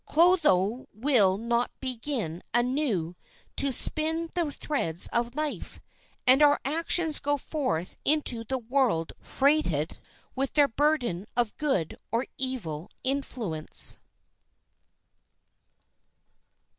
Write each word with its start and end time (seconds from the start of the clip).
Clotho 0.07 0.87
will 0.95 1.37
not 1.37 1.69
begin 1.79 2.41
anew 2.55 3.15
to 3.55 3.71
spin 3.71 4.29
the 4.33 4.51
threads 4.51 5.07
of 5.13 5.35
life, 5.35 5.79
and 6.25 6.41
our 6.41 6.59
actions 6.65 7.19
go 7.19 7.37
forth 7.37 7.97
into 8.03 8.43
the 8.43 8.57
world 8.57 9.13
freighted 9.21 9.99
with 10.35 10.53
their 10.53 10.67
burden 10.67 11.27
of 11.37 11.55
good 11.57 11.95
or 12.11 12.25
evil 12.39 12.89
influence. 13.03 13.99